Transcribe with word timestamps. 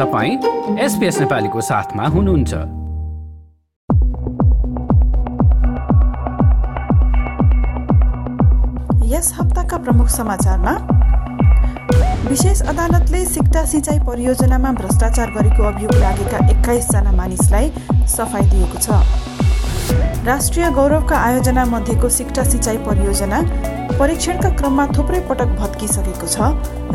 तपाईँ 0.00 0.36
एसपिएस 0.80 1.18
नेपालीको 1.20 1.60
साथमा 1.60 2.04
हुनुहुन्छ। 2.08 2.52
यस 9.10 9.32
हप्ताका 9.38 9.76
प्रमुख 9.78 10.08
समाचारमा 10.08 10.72
विशेष 12.30 12.62
अदालतले 12.62 13.24
सिक्टा 13.26 13.64
सिँचाइ 13.66 13.98
परियोजनामा 14.06 14.72
भ्रष्टाचार 14.80 15.30
गरेको 15.36 15.68
अभियोग 15.68 15.94
लागेका 16.00 16.38
एक्काइसजना 16.48 17.12
मानिसलाई 17.12 17.70
सफाई 18.16 18.48
दिएको 18.50 18.78
छ। 18.80 18.88
राष्ट्रिय 20.26 20.70
गौरवका 20.70 21.16
आयोजना 21.18 21.64
मध्येको 21.66 22.08
सिक्टा 22.08 22.44
सिँचाइ 22.48 22.78
परियोजना 22.88 23.42
परीक्षणका 24.00 24.50
क्रममा 24.56 24.86
थुप्रै 24.96 25.20
पटक 25.28 25.56
भत्किसकेको 25.60 26.26
छ 26.26 26.36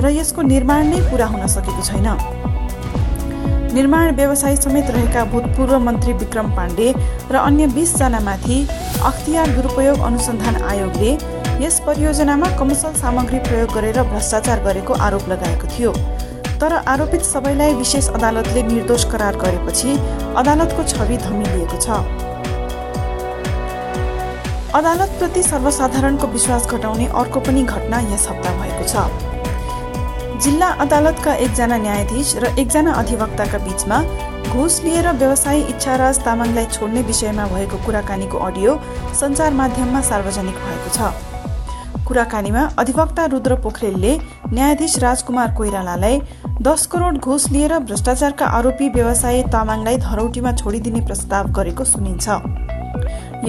र 0.01 0.17
यसको 0.17 0.41
निर्माण 0.49 0.85
नै 0.89 0.99
पूरा 1.11 1.25
हुन 1.27 1.47
सकेको 1.57 1.83
छैन। 1.85 2.09
निर्माण 3.75 4.15
व्यवसाय 4.15 4.55
समेत 4.55 4.89
रहेका 4.89 5.23
भूतपूर्व 5.31 5.77
मन्त्री 5.85 6.13
विक्रम 6.19 6.51
पाण्डे 6.55 6.91
र 7.31 7.35
अन्य 7.37 7.65
बिसजनामाथि 7.67 8.59
अख्तियार 9.03 9.47
दुरुपयोग 9.55 9.99
अनुसन्धान 10.09 10.61
आयोगले 10.63 11.11
यस 11.63 11.79
परियोजनामा 11.87 12.49
कमर्सल 12.59 12.93
सामग्री 12.95 13.39
प्रयोग 13.47 13.73
गरेर 13.73 14.01
भ्रष्टाचार 14.13 14.63
गरेको 14.63 14.93
आरोप 15.07 15.27
लगाएको 15.29 15.67
थियो। 15.75 15.91
तर 16.61 16.73
आरोपित 16.87 17.21
सबैलाई 17.23 17.73
विशेष 17.75 18.07
अदालतले 18.15 18.63
निर्दोष 18.63 19.03
करार 19.11 19.35
गरेपछि 19.43 19.97
अदालतको 20.39 20.83
छवि 20.93 21.17
धमिलिएको 21.27 21.81
छ। 21.81 21.99
अदालतप्रति 24.75 25.43
सर्वसाधारणको 25.43 26.27
विश्वास 26.29 26.67
घटाउने 26.71 27.05
अर्को 27.19 27.39
पनि 27.41 27.63
घटना 27.65 27.99
यस 28.13 28.27
हप्ता 28.29 28.57
भएको 28.59 28.87
छ। 28.87 29.34
जिल्ला 30.43 30.67
अदालतका 30.83 31.33
एकजना 31.43 31.77
न्यायाधीश 31.77 32.35
र 32.43 32.45
एकजना 32.59 32.91
अधिवक्ताका 32.93 33.57
बीचमा 33.65 33.97
घुस 34.51 34.73
लिएर 34.83 35.07
व्यवसायी 35.21 35.61
इच्छाराज 35.71 36.19
तामाङलाई 36.25 36.65
छोड्ने 36.75 37.01
विषयमा 37.09 37.45
भएको 37.53 37.77
कुराकानीको 37.85 38.37
अडियो 38.47 38.71
सञ्चार 39.19 39.53
माध्यममा 39.53 40.01
सार्वजनिक 40.09 40.57
भएको 40.65 40.89
छ। 40.95 40.99
कुराकानीमा 42.07 42.63
अधिवक्ता 42.77 43.25
रुद्र 43.33 43.55
पोखरेलले 43.63 44.13
न्यायाधीश 44.53 44.97
राजकुमार 44.99 45.53
कोइरालालाई 45.57 46.19
दस 46.61 46.85
करोड 46.91 47.17
घुस 47.19 47.49
लिएर 47.51 47.79
भ्रष्टाचारका 47.87 48.45
आरोपी 48.59 48.89
व्यवसायी 48.97 49.43
तामाङलाई 49.55 49.97
धरौटीमा 50.03 50.51
छोडिदिने 50.61 51.01
प्रस्ताव 51.07 51.51
गरेको 51.57 51.83
सुनिन्छ। 51.93 52.27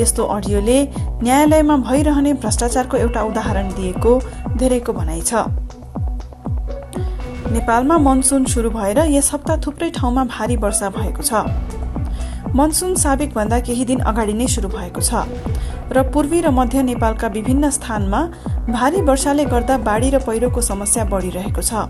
यस्तो 0.00 0.25
अडियोले 0.37 0.78
न्यायालयमा 1.23 1.77
भइरहने 1.84 2.33
भ्रष्टाचारको 2.43 2.97
एउटा 2.97 3.23
उदाहरण 3.31 3.69
दिएको 3.77 4.12
धेरैको 4.56 4.93
भनाइ 4.93 5.23
छ। 5.23 5.47
नेपालमा 7.57 7.97
मनसुन 7.99 8.45
सुरु 8.45 8.71
भएर 8.71 8.99
यस 9.09 9.31
हप्ता 9.33 9.57
थुप्रै 9.65 9.89
ठाउँमा 9.91 10.25
भारी 10.29 10.57
वर्षा 10.61 10.89
भएको 10.93 11.23
छ। 11.23 11.33
मनसुन 12.55 12.95
साबिकभन्दा 12.95 13.59
केही 13.65 13.85
दिन 13.85 14.01
अगाडि 14.11 14.33
नै 14.33 14.47
सुरु 14.47 14.69
भएको 14.69 15.01
छ। 15.01 15.25
र 15.89 16.03
पूर्वी 16.12 16.41
र 16.41 16.51
मध्य 16.53 16.83
नेपालका 16.83 17.29
विभिन्न 17.33 17.71
स्थानमा 17.71 18.21
भारी 18.69 19.01
वर्षाले 19.09 19.45
गर्दा 19.47 19.77
बाढी 19.89 20.11
र 20.11 20.19
पहिरोको 20.21 20.61
समस्या 20.61 21.05
बढिरहेको 21.09 21.62
छ। 21.62 21.89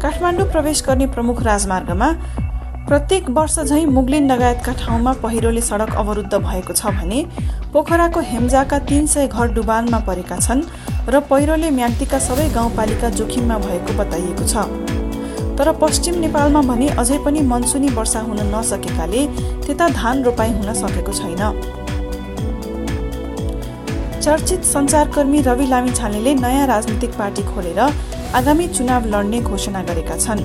काठमाडौँ 0.00 0.48
प्रवेश 0.48 0.82
गर्ने 0.88 1.06
प्रमुख 1.12 1.42
राजमार्गमा 1.44 2.08
प्रत्येक 2.88 3.28
वर्ष 3.30 3.58
झैँ 3.60 3.84
मुगलिन 3.86 4.32
लगायतका 4.32 4.72
ठाउँमा 4.80 5.12
पहिरोले 5.22 5.60
सडक 5.60 5.92
अवरुद्ध 5.94 6.34
भएको 6.34 6.72
छ 6.72 6.96
भने 6.96 7.20
पोखराको 7.72 8.20
हेम्जाका 8.32 8.78
तीन 8.88 9.06
सय 9.12 9.28
घर 9.28 9.52
डुबानमा 9.52 9.98
परेका 10.08 10.36
छन् 10.40 10.62
र 11.08 11.20
पहिरोले 11.24 11.68
म्याग्दीका 11.70 12.18
सबै 12.20 12.48
गाउँपालिका 12.54 13.08
जोखिममा 13.18 13.56
भएको 13.58 13.92
बताइएको 13.98 14.44
छ। 14.44 14.64
तर 15.58 15.68
पश्चिम 15.80 16.14
नेपालमा 16.20 16.60
भने 16.62 16.88
अझै 17.00 17.18
पनि 17.24 17.40
मनसुनी 17.48 17.88
वर्षा 17.98 18.20
हुन 18.26 18.40
नसकेकाले 18.50 19.20
त्यता 19.64 19.88
धान 19.90 20.22
रोपाई 20.24 20.50
हुन 20.52 20.72
सकेको 20.80 21.12
छैन। 21.18 21.42
चर्चित 24.20 24.60
सञ्चारकर्मी 24.64 25.40
रवि 25.48 25.66
लामिछानेले 25.66 26.34
नयाँ 26.34 26.66
राजनीतिक 26.66 27.16
पार्टी 27.18 27.42
खोलेर 27.48 27.80
आगामी 28.36 28.66
चुनाव 28.76 29.06
लड्ने 29.08 29.40
घोषणा 29.40 29.82
गरेका 29.88 30.16
छन्। 30.18 30.44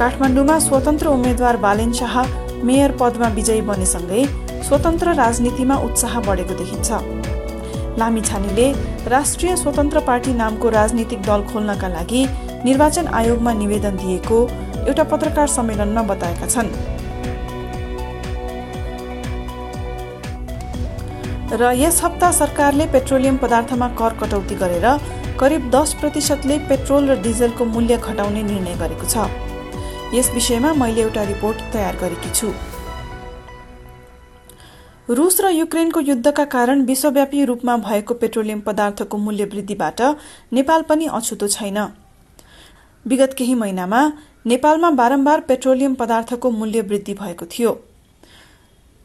काठमाडौँमा 0.00 0.58
स्वतन्त्र 0.68 1.06
उम्मेद्वार 1.08 1.56
बालेन 1.66 1.92
शाह 2.00 2.16
मेयर 2.64 2.96
पदमा 3.00 3.28
विजयी 3.36 3.60
बनेसँगै 3.68 4.24
स्वतन्त्र 4.64 5.14
राजनीतिमा 5.14 5.76
उत्साह 5.86 6.20
बढेको 6.28 6.54
देखिन्छ। 6.54 6.90
लामिछानेले 7.98 8.66
राष्ट्रिय 9.08 9.56
स्वतन्त्र 9.56 10.00
पार्टी 10.06 10.32
नामको 10.34 10.68
राजनीतिक 10.70 11.20
दल 11.22 11.42
खोल्नका 11.52 11.88
लागि 11.88 12.26
निर्वाचन 12.64 13.06
आयोगमा 13.20 13.52
निवेदन 13.54 13.96
दिएको 13.96 14.38
एउटा 14.88 15.04
पत्रकार 15.12 15.46
सम्मेलनमा 15.48 16.02
बताएका 16.10 16.46
छन्। 16.46 16.70
र 21.54 21.70
यस 21.76 22.02
हप्ता 22.04 22.30
सरकारले 22.32 22.86
पेट्रोलियम 22.92 23.36
पदार्थमा 23.36 23.88
कर 23.98 24.12
कटौती 24.20 24.54
गरेर 24.56 24.86
करिब 25.40 25.70
दस 25.70 25.92
प्रतिशतले 26.00 26.58
पेट्रोल 26.68 27.10
र 27.10 27.20
डिजलको 27.22 27.64
मूल्य 27.64 27.96
घटाउने 27.98 28.42
निर्णय 28.42 28.74
गरेको 28.76 29.06
छ। 29.06 29.30
यस 30.14 30.30
विषयमा 30.34 30.72
मैले 30.74 31.02
एउटा 31.02 31.22
रिपोर्ट 31.24 31.62
तयार 31.72 31.96
गरेकी 31.96 32.30
छु। 32.30 32.48
रुस 35.08 35.40
र 35.40 35.48
युक्रेनको 35.50 36.00
युद्धका 36.00 36.44
कारण 36.44 36.82
विश्वव्यापी 36.82 37.44
रूपमा 37.44 37.76
भएको 37.76 38.14
पेट्रोलियम 38.14 38.60
पदार्थको 38.60 39.16
मूल्य 39.16 39.44
वृद्धिबाट 39.44 40.00
नेपाल 40.52 40.82
पनि 40.82 41.06
अछुतो 41.06 41.48
छैन। 41.48 41.78
विगत 43.04 43.34
केही 43.38 43.54
महिनामा 43.54 44.00
नेपालमा 44.46 44.90
बारम्बार 44.90 45.40
पेट्रोलियम 45.40 45.94
पदार्थको 45.94 46.50
मूल्य 46.50 46.80
वृद्धि 46.80 47.14
भएको 47.14 47.46
थियो। 47.46 47.72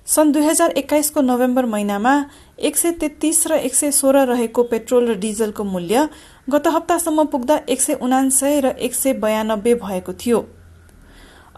सन् 0.07 0.31
दुई 0.31 0.43
हजार 0.43 0.71
एक्काइसको 0.73 1.21
नोभेम्बर 1.21 1.65
महिनामा 1.65 2.13
एक 2.59 2.77
सय 2.77 2.91
तेत्तीस 2.91 3.45
र 3.47 3.57
एक 3.59 3.75
सय 3.75 3.91
सोह्र 3.91 4.25
रहेको 4.25 4.63
पेट्रोल 4.63 5.07
र 5.07 5.15
डिजलको 5.19 5.63
मूल्य 5.63 6.07
गत 6.49 6.67
हप्तासम्म 6.67 7.25
पुग्दा 7.25 7.59
एक 7.69 7.81
सय 7.81 7.99
उनासय 8.01 8.59
र 8.59 8.71
एक 8.79 8.95
सय 8.95 9.13
बयानब्बे 9.19 9.75
भएको 9.75 10.13
थियो। 10.15 10.39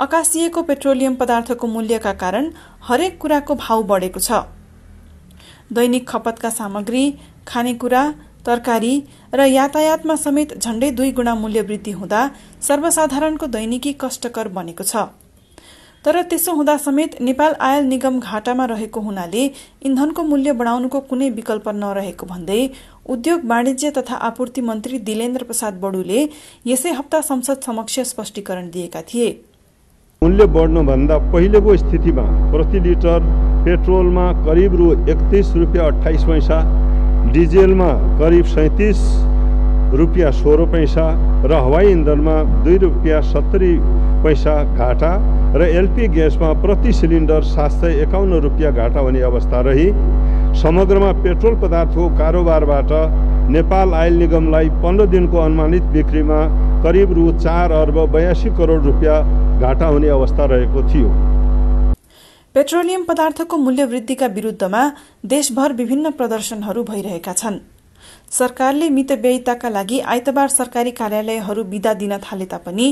अकासिएको 0.02 0.62
पेट्रोलियम 0.64 1.16
पदार्थको 1.16 1.68
मूल्यका 1.68 2.14
कारण 2.16 2.50
हरेक 2.84 3.18
कुराको 3.22 3.56
भाव 3.56 3.84
बढेको 3.86 4.20
छ। 4.20 4.42
दैनिक 5.74 6.08
खपतका 6.08 6.50
सामग्री 6.52 7.04
खानेकुरा 7.48 8.04
तरकारी 8.46 8.94
र 9.34 9.46
यातायातमा 9.48 10.16
समेत 10.18 10.58
झण्डै 10.58 10.90
दुई 10.92 11.12
गुणा 11.12 11.36
मूल्य 11.36 11.62
वृद्धि 11.64 11.92
हुँदा 11.92 12.22
सर्वसाधारणको 12.62 13.48
दैनिकी 13.48 13.94
कष्टकर 14.02 14.48
बनेको 14.50 14.84
छ। 14.84 14.96
तर 16.06 16.22
त्यसो 16.24 16.54
हुँदा 16.56 16.76
समेत 16.78 17.22
नेपाल 17.22 17.54
आयल 17.62 17.86
निगम 17.86 18.20
घाटामा 18.20 18.66
रहेको 18.66 19.00
हुनाले 19.02 19.44
इन्धनको 19.86 20.24
मूल्य 20.24 20.54
बढाउनुको 20.58 21.00
कुनै 21.10 21.30
विकल्प 21.30 21.70
नरहेको 21.76 22.26
भन्दै 22.26 22.62
उद्योग 23.08 23.46
वाणिज्य 23.46 23.92
तथा 23.92 24.16
आपूर्ति 24.30 24.62
मन्त्री 24.64 25.00
दिलेन्द्र 25.06 25.44
प्रसाद 25.44 25.80
बडुले 25.80 26.28
यसै 26.66 26.92
हप्ता 26.94 27.22
संसद 27.22 27.62
समक्ष 27.62 28.00
स्पष्टीकरण 28.08 28.70
दिएका 28.72 29.02
थिए। 29.04 29.30
मूल्य 30.24 30.46
बढ्नुभन्दा 30.46 31.18
पहिलेको 31.32 31.76
स्थितिमा 31.78 32.24
प्रति 32.52 32.80
लिटर 32.80 33.24
पेट्रोलमा 33.66 34.26
करिब 34.44 34.76
रु 34.78 34.92
एकतिस 35.12 35.56
रुपियाँ 35.56 35.86
अठाइस 35.86 36.24
पैसा 36.24 36.60
डिजेलमा 37.34 37.88
करिब 38.20 38.46
सैतिस 38.48 39.00
रुपियाँ 40.00 40.32
सोह्र 40.34 40.66
पैसा 40.72 41.08
र 41.46 41.62
हवाई 41.64 41.92
इन्धनमा 41.92 42.38
दुई 42.64 42.78
रुपियाँ 42.86 43.22
सत्तरी 43.32 43.72
पैसा 44.24 44.54
घाटा 44.78 45.12
र 45.58 45.72
एलपी 45.72 46.08
ग्यासमा 46.14 46.54
प्रति 46.62 46.94
सिलिन्डर 46.94 47.42
सात 47.48 47.82
सय 47.82 48.02
एकाउन्न 48.04 48.42
रुपियाँ 48.44 48.74
घाटा 48.74 49.00
हुने 49.00 49.22
अवस्था 49.34 49.62
रही। 49.66 49.90
समग्रमा 50.62 51.12
पेट्रोल 51.24 51.60
पदार्थको 51.62 52.10
कारोबारबाट 52.18 52.92
नेपाल 53.58 53.94
आयल 53.96 54.20
निगमलाई 54.20 54.70
पन्ध्र 54.84 55.06
दिनको 55.18 55.38
अनुमानित 55.40 55.94
बिक्रीमा 55.94 56.48
करिब 56.84 57.14
रु 57.14 57.32
चार 57.40 57.72
अर्ब 57.84 58.06
बयासी 58.14 58.50
करोड 58.58 58.86
रुपियाँ 58.86 59.22
घाटा 59.62 59.88
हुने 59.88 60.10
अवस्था 60.10 60.46
रहेको 60.46 60.82
थियो। 60.84 61.10
पेट्रोलियम 62.56 63.04
पदार्थको 63.04 63.58
मूल्य 63.58 63.84
वृद्धिका 63.86 64.28
विरूद्धमा 64.30 64.82
देशभर 65.26 65.74
विभिन्न 65.74 66.12
प्रदर्शनहरू 66.12 66.84
भइरहेका 66.84 67.34
छन्। 67.34 67.60
सरकारले 68.32 68.90
मितव्ययिताका 68.90 69.70
लागि 69.70 70.00
आइतबार 70.12 70.48
सरकारी 70.50 70.92
कार्यालयहरू 70.92 71.64
विदा 71.72 71.94
दिन 71.96 72.18
थाले 72.20 72.46
तापनि 72.46 72.88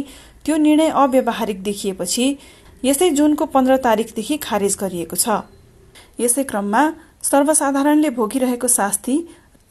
त्यो 0.45 0.57
निर्णय 0.57 0.89
अव्यवहारिक 1.04 1.63
देखिएपछि 1.63 2.25
यसै 2.86 3.10
जुनको 3.12 3.45
पन्ध्र 3.48 3.77
तारिकदेखि 3.86 4.38
खारेज 4.39 4.77
गरिएको 4.81 5.15
छ। 5.15 5.42
यसै 6.19 6.44
क्रममा 6.44 6.83
सर्वसाधारणले 7.24 8.10
भोगिरहेको 8.12 8.68
शास्ति 8.69 9.15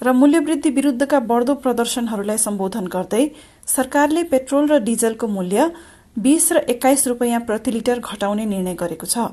र 0.01 0.13
मूल्यवृद्धि 0.15 0.71
विरूद्धका 0.71 1.19
बढ्दो 1.31 1.55
प्रदर्शनहरूलाई 1.63 2.39
सम्बोधन 2.39 2.87
गर्दै 2.87 3.25
सरकारले 3.67 4.23
पेट्रोल 4.33 4.69
र 4.69 4.79
डिजलको 4.85 5.27
मूल्य 5.29 5.71
बीस 6.19 6.53
र 6.53 6.59
एक्काइस 6.71 7.07
रुपियाँ 7.09 7.41
प्रति 7.41 7.71
लिटर 7.71 7.99
घटाउने 8.01 8.45
निर्णय 8.47 8.75
गरेको 8.75 9.07
छ। 9.07 9.27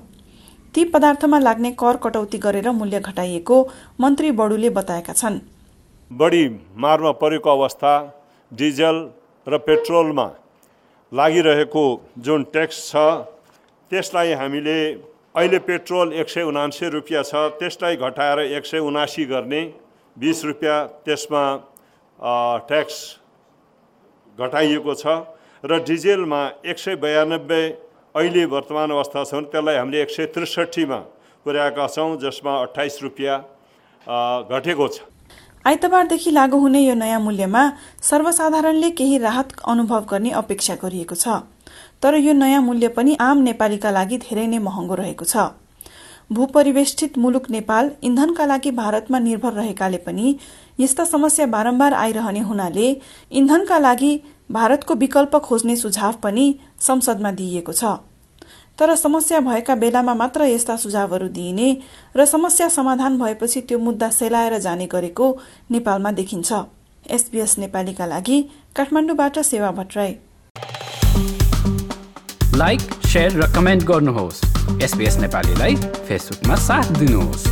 ती 0.76 0.84
पदार्थमा 0.86 1.40
लाग्ने 1.40 1.72
कर 1.74 1.98
कटौती 1.98 2.38
गरेर 2.38 2.70
मूल्य 2.72 3.00
घटाइएको 3.02 3.58
मन्त्री 4.02 4.32
बडुले 4.32 4.70
बताएका 4.70 5.14
छन्। 5.14 5.40
बढी 6.12 6.44
मारमा 6.78 7.12
परेको 7.18 7.50
अवस्था 7.52 7.94
डिजल 8.52 8.96
र 9.48 9.58
पेट्रोलमा 9.66 10.28
लागिरहेको 11.12 11.86
जुन 12.20 12.44
ट्याक्स 12.54 12.86
छ 12.86 12.96
त्यसलाई 13.92 14.34
हामीले 14.36 14.78
अहिले 15.34 15.60
पेट्रोल 15.66 16.14
एक 16.14 16.30
सय 16.30 16.44
उनान्सय 16.46 16.90
रुपियाँ 16.92 17.24
छ 17.26 17.50
त्यसलाई 17.58 17.96
घटाएर 17.98 18.40
एक 18.52 18.66
सय 18.66 18.80
उनासी 18.86 19.26
गर्ने 19.26 19.62
बिस 20.18 20.46
रुपियाँ 20.46 20.80
त्यसमा 21.06 21.46
ट्याक्स 22.70 22.98
घटाइएको 24.38 24.94
छ। 24.96 25.06
र 25.66 25.78
डिजेलमा 25.82 26.40
एक 26.66 26.80
सय 26.80 26.96
बयानब्बे 27.02 27.62
अहिले 28.16 28.44
वर्तमान 28.46 28.92
अवस्था 28.92 29.24
छ 29.24 29.34
त्यसलाई 29.50 29.76
हामीले 29.76 30.02
एक 30.02 30.10
सय 30.14 30.26
त्रिसठीमा 30.34 30.98
पुर्याएका 31.46 31.88
छौँ 31.88 32.18
जसमा 32.22 32.54
अठाइस 32.66 33.00
रुपियाँ 33.02 33.38
घटेको 34.54 34.88
छ। 34.88 35.02
आइतबारदेखि 35.66 36.32
लागू 36.32 36.58
हुने 36.60 36.82
यो 36.86 36.94
नयाँ 36.94 37.20
मूल्यमा 37.20 37.64
सर्वसाधारणले 38.10 38.90
केही 38.94 39.18
राहत 39.18 39.58
अनुभव 39.66 40.06
गर्ने 40.06 40.32
अपेक्षा 40.38 40.76
गरिएको 40.84 41.16
छ। 41.16 41.42
तर 41.98 42.14
यो 42.22 42.34
नयाँ 42.38 42.62
मूल्य 42.62 42.88
पनि 42.94 43.18
आम 43.20 43.42
नेपालीका 43.50 43.92
लागि 43.92 44.18
धेरै 44.22 44.46
नै 44.46 44.60
महँगो 44.70 44.96
रहेको 45.02 45.26
छ। 45.26 45.50
भूपरिवेष्ठित 46.30 47.18
मुलुक 47.18 47.50
नेपाल 47.50 47.90
इन्धनका 48.04 48.46
लागि 48.46 48.72
भारतमा 48.78 49.20
निर्भर 49.20 49.54
रहेकाले 49.54 49.98
पनि 50.06 50.38
यस्ता 50.80 51.04
समस्या 51.06 51.46
बारम्बार 51.48 51.94
आइरहने 51.94 52.40
हुनाले 52.50 52.88
इन्धनका 53.32 53.78
लागि 53.80 54.14
भारतको 54.50 54.94
विकल्प 54.96 55.36
खोज्ने 55.36 55.76
सुझाव 55.76 56.14
पनि 56.24 56.46
संसदमा 56.80 57.32
दिइएको 57.32 57.74
छ। 57.74 57.84
तर 58.80 58.96
समस्या 58.96 59.40
भएका 59.40 59.76
बेलामा 59.76 60.14
मात्र 60.14 60.44
यस्ता 60.44 60.76
सुझावहरू 60.76 61.28
दिइने 61.28 61.70
र 62.18 62.26
समस्या 62.26 62.68
समाधान 62.70 63.18
भएपछि 63.20 63.62
त्यो 63.62 63.80
मुद्दा 63.80 64.10
सेलाएर 64.10 64.58
जाने 64.60 64.88
गरेको 64.88 65.32
नेपालमा 65.72 66.12
देखिन्छ। 66.12 66.54
एसबीएस 67.10 67.58
नेपालीका 67.58 68.06
लागि 68.06 68.42
काठमाडौँबाट 68.76 69.40
सेवा 69.40 69.72
भट्टराई। 69.72 70.16
लाइक 72.56 72.82
र 73.16 73.52
कमेन्ट 73.56 73.84
गर्नुहोस्। 73.84 74.44
एसपिएस 74.84 75.18
नेपालीलाई 75.18 75.76
फेसबुकमा 75.76 76.56
साथ 76.56 76.92
दिनुहोस्। 77.00 77.44